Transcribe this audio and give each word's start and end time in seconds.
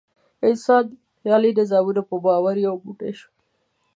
انسان 0.47 0.83
د 0.91 0.93
خیالي 1.21 1.51
نظامونو 1.59 2.01
په 2.09 2.15
باور 2.25 2.55
یو 2.65 2.75
موټی 2.85 3.11
شوی. 3.19 3.31